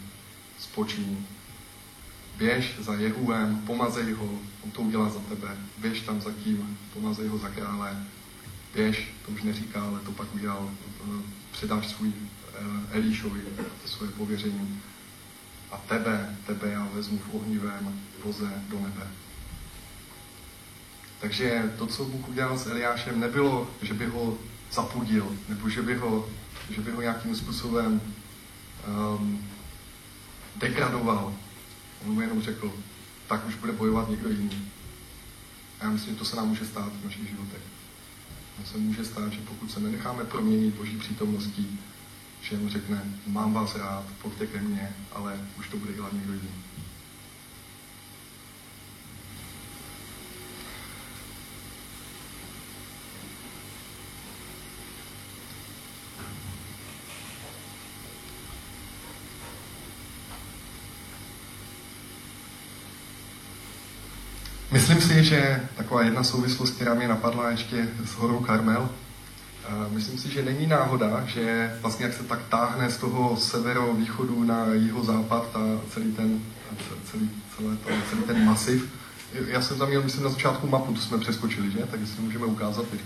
[0.62, 1.26] spočíň,
[2.38, 4.30] běž za Jehuem, pomazej ho,
[4.63, 8.06] on to udělá za tebe, běž tam za tím, pomazej ho za krále,
[8.74, 11.21] běž, to už neříká, ale to pak udělal, eh,
[11.52, 13.41] předáš svůj eh, Elíšovi,
[13.82, 14.82] to svoje pověření.
[15.71, 19.08] A tebe, tebe já vezmu v ohnivém voze do nebe.
[21.19, 24.38] Takže to, co Bůh udělal s Eliášem, nebylo, že by ho
[24.71, 26.30] zapudil, nebo že by ho,
[26.69, 28.02] že by ho nějakým způsobem
[28.88, 29.51] um,
[30.62, 31.34] degradoval.
[32.06, 32.74] On mu jenom řekl,
[33.28, 34.71] tak už bude bojovat někdo jiný.
[35.80, 37.62] A já myslím, že to se nám může stát v našich životech.
[38.62, 41.80] To se může stát, že pokud se nenecháme proměnit Boží přítomností,
[42.41, 46.34] že mu řekne, mám vás rád, pojďte ke mně, ale už to bude dělat někdo
[46.34, 46.52] jiný.
[64.95, 68.89] Myslím si, že taková jedna souvislost, která mě napadla ještě s horou Karmel,
[69.89, 74.65] myslím si, že není náhoda, že vlastně jak se tak táhne z toho severovýchodu na
[74.65, 75.60] jeho západ a
[75.93, 76.39] celý ten,
[77.12, 78.89] celý, celé to, celý ten masiv.
[79.47, 81.80] Já jsem tam měl, myslím, na začátku mapu, to jsme přeskočili, že?
[81.80, 83.01] Tak jestli můžeme ukázat teď.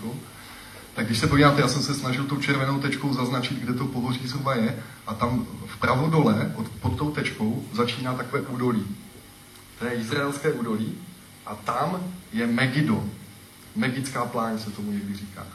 [0.95, 4.28] Tak když se podíváte, já jsem se snažil tou červenou tečkou zaznačit, kde to pohoří
[4.28, 8.86] zhruba je, a tam vpravo dole, od, pod tou tečkou, začíná takové údolí.
[9.80, 10.98] To je izraelské údolí,
[11.46, 13.04] a tam je Megido.
[13.76, 15.48] Megická pláň se tomu někdy říká.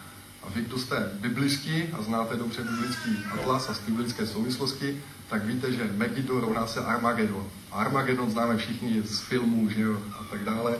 [0.42, 5.44] A vy, kdo jste biblický a znáte dobře biblický atlas a z biblické souvislosti, tak
[5.44, 7.46] víte, že Megiddo rovná se Armagedon.
[7.72, 10.78] Armagedon známe všichni z filmů, že jo, a tak dále.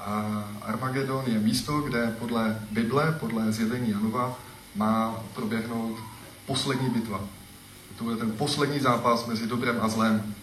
[0.00, 4.38] A Armagedon je místo, kde podle Bible, podle zjevení Janova,
[4.74, 5.98] má proběhnout
[6.46, 7.20] poslední bitva.
[7.98, 10.34] To bude ten poslední zápas mezi dobrem a zlem.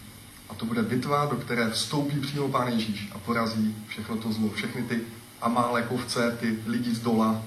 [0.52, 4.50] A to bude bitva, do které vstoupí přímo Pán Ježíš a porazí všechno to zlo,
[4.50, 5.00] všechny ty
[5.40, 7.42] amálekovce, ty lidi z dola,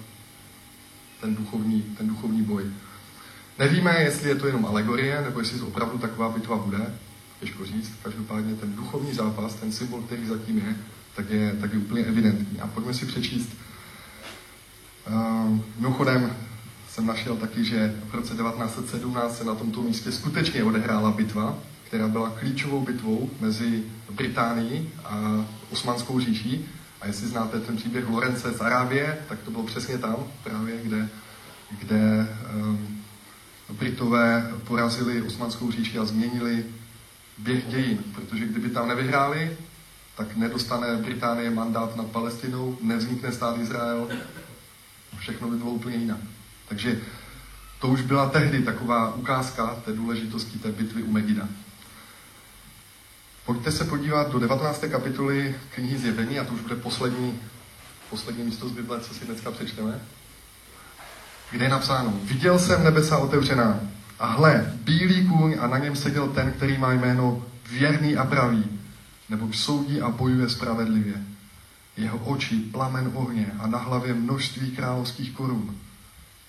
[1.21, 2.63] ten duchovní, ten duchovní boj.
[3.59, 6.93] Nevíme, jestli je to jenom alegorie, nebo jestli to opravdu taková bitva bude.
[7.39, 7.91] Těžko říct.
[8.03, 10.75] Každopádně ten duchovní zápas, ten symbol, který zatím je,
[11.15, 12.59] tak je, tak je úplně evidentní.
[12.59, 13.49] A pojďme si přečíst.
[15.07, 16.35] Uh, mimochodem
[16.89, 21.57] jsem našel taky, že v roce 1917 se na tomto místě skutečně odehrála bitva,
[21.95, 26.65] která byla klíčovou bitvou mezi Británií a Osmanskou říší.
[27.01, 31.09] A jestli znáte ten příběh Lorence z Arábie, tak to bylo přesně tam, právě kde,
[31.79, 33.03] kde um,
[33.69, 36.65] Britové porazili Osmanskou říši a změnili
[37.37, 39.57] běh dějin, protože kdyby tam nevyhráli,
[40.17, 44.09] tak nedostane Británie mandát nad Palestinou, nevznikne stát Izrael,
[45.17, 46.19] všechno by bylo úplně jinak.
[46.67, 47.01] Takže
[47.79, 51.47] to už byla tehdy taková ukázka té důležitosti té bitvy u Megida.
[53.45, 54.85] Pojďte se podívat do 19.
[54.91, 57.39] kapitoly knihy Zjevení, a to už bude poslední,
[58.09, 60.01] poslední místo z Bible, co si dneska přečteme.
[61.51, 63.79] Kde je napsáno, viděl jsem nebesa otevřená
[64.19, 68.65] a hle, bílý kůň a na něm seděl ten, který má jméno věrný a pravý,
[69.29, 71.13] nebo soudí a bojuje spravedlivě.
[71.97, 75.77] Jeho oči plamen ohně a na hlavě množství královských korun.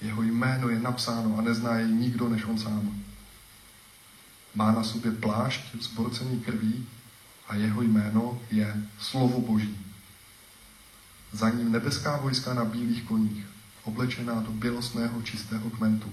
[0.01, 3.06] Jeho jméno je napsáno a nezná jej nikdo než on sám.
[4.57, 6.87] Má na sobě plášť zborcený krví
[7.49, 9.79] a jeho jméno je Slovo Boží.
[11.33, 13.47] Za ním nebeská vojska na bílých koních,
[13.85, 16.12] oblečená do bělostného čistého kmentu.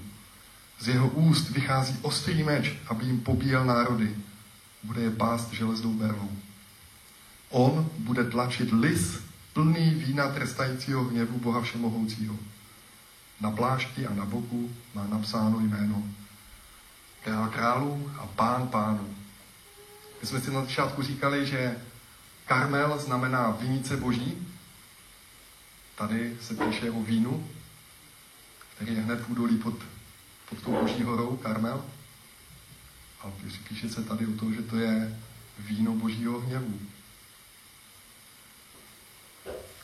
[0.80, 4.18] Z jeho úst vychází ostrý meč, aby jim pobíjel národy.
[4.84, 6.32] Bude je pást železnou berlou.
[7.50, 9.20] On bude tlačit lis
[9.54, 12.36] plný vína trestajícího hněvu Boha Všemohoucího.
[13.42, 16.04] Na plášti a na boku má napsáno jméno
[17.24, 19.16] král králů a pán pánů.
[20.22, 21.76] My jsme si na začátku říkali, že
[22.46, 24.48] Karmel znamená vinice boží.
[25.96, 27.50] Tady se píše o vínu,
[28.76, 29.76] který je hned v údolí pod,
[30.50, 31.86] pod tou boží horou, Karmel.
[33.22, 33.32] A
[33.70, 35.20] píše se tady o tom, že to je
[35.60, 36.80] víno božího hněvu.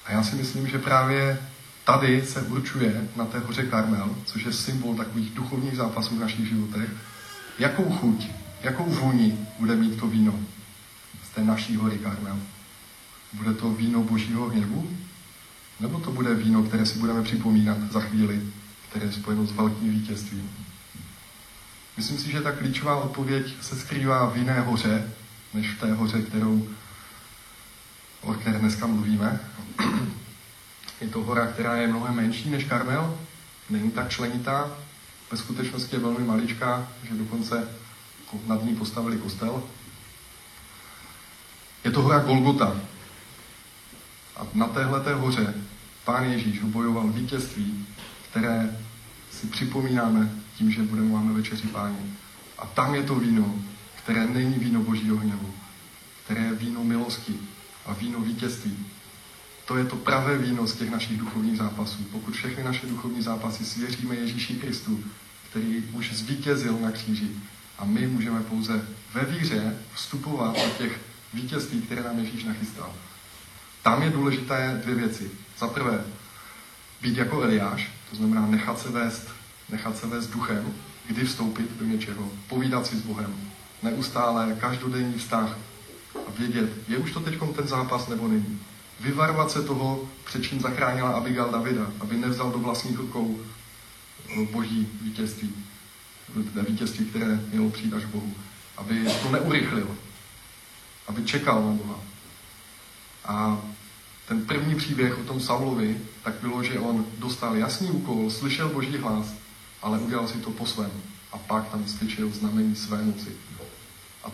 [0.05, 1.49] A já si myslím, že právě
[1.85, 6.47] tady se určuje na té hoře Karmel, což je symbol takových duchovních zápasů v našich
[6.47, 6.89] životech,
[7.59, 8.27] jakou chuť,
[8.61, 10.39] jakou vůni bude mít to víno
[11.31, 12.39] z té naší hory Karmel.
[13.33, 14.97] Bude to víno božího hněvu?
[15.79, 18.41] Nebo to bude víno, které si budeme připomínat za chvíli,
[18.89, 20.49] které je spojeno s velkým vítězstvím?
[21.97, 25.11] Myslím si, že ta klíčová odpověď se skrývá v jiné hoře,
[25.53, 26.69] než v té hoře, kterou,
[28.21, 29.39] o které dneska mluvíme.
[31.01, 33.19] Je to hora, která je mnohem menší než Karmel,
[33.69, 34.71] není tak členitá,
[35.31, 37.67] ve skutečnosti je velmi maličká, že dokonce
[38.47, 39.63] nad ní postavili kostel.
[41.83, 42.81] Je to hora Golgota.
[44.37, 45.53] A na téhle hoře
[46.05, 47.87] Pán Ježíš ubojoval vítězství,
[48.29, 48.77] které
[49.31, 51.99] si připomínáme tím, že budeme máme večeři páně.
[52.57, 53.55] A tam je to víno,
[53.95, 55.53] které není víno božího hněvu,
[56.25, 57.39] které je víno milosti
[57.85, 58.85] a víno vítězství.
[59.69, 62.03] To je to pravé víno z těch našich duchovních zápasů.
[62.11, 65.03] Pokud všechny naše duchovní zápasy svěříme Ježíši Kristu,
[65.49, 67.29] který už zvítězil na kříži,
[67.77, 70.99] a my můžeme pouze ve víře vstupovat do těch
[71.33, 72.93] vítězství, které nám Ježíš nachystal.
[73.83, 75.31] Tam je důležité dvě věci.
[75.57, 76.05] Za prvé,
[77.01, 79.27] být jako Eliáš, to znamená nechat se vést,
[79.69, 80.73] nechat se vést duchem,
[81.07, 83.35] kdy vstoupit do něčeho, povídat si s Bohem,
[83.83, 85.57] neustále, každodenní vztah
[86.27, 88.59] a vědět, je už to teď ten zápas nebo není.
[88.99, 93.39] Vyvarovat se toho, před čím zachránila Abigail Davida, aby nevzal do vlastních rukou
[94.29, 95.55] eh, boží vítězství,
[96.67, 98.33] vítězství, které mělo přijít až Bohu.
[98.77, 99.97] Aby to neurychlil,
[101.07, 101.99] aby čekal na Boha.
[103.25, 103.61] A
[104.27, 108.97] ten první příběh o tom Saulovi, tak bylo, že on dostal jasný úkol, slyšel boží
[108.97, 109.33] hlas,
[109.81, 110.91] ale udělal si to po svém.
[111.31, 113.31] A pak tam styčil znamení své moci.
[114.23, 114.27] A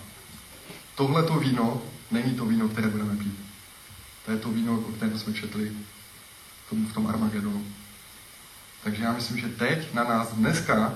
[0.95, 3.44] tohle to víno není to víno, které budeme pít.
[4.25, 5.71] To je to víno, o kterém jsme četli
[6.71, 7.65] v tom Armagedonu.
[8.83, 10.93] Takže já myslím, že teď na nás dneska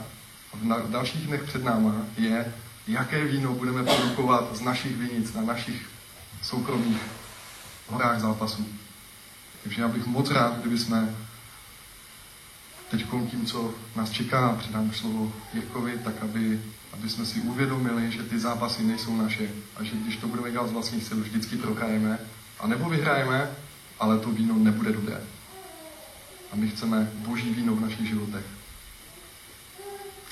[0.54, 2.54] a v dalších dnech před náma je,
[2.88, 5.90] jaké víno budeme produkovat z našich vinic na našich
[6.42, 7.02] soukromých
[7.88, 8.68] horách zápasů.
[9.64, 11.16] Takže já bych moc rád, kdyby jsme
[12.92, 16.62] teď tím, co nás čeká, předám slovo Jirkovi, tak aby,
[16.94, 20.70] aby jsme si uvědomili, že ty zápasy nejsou naše a že když to budeme dělat
[20.70, 22.20] z vlastních sil, vždycky prohrajeme,
[22.60, 23.50] a nebo vyhrajeme,
[24.00, 25.22] ale to víno nebude dobré.
[26.52, 28.46] A my chceme boží víno v našich životech.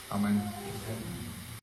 [0.10, 0.54] Amen.